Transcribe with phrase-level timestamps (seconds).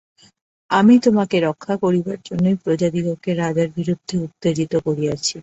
[0.69, 5.35] আমি তোমাকে রক্ষা করিবার জন্যই প্রজাদিগকে রাজার বিরুদ্ধে উত্তেজিত করিয়াছি।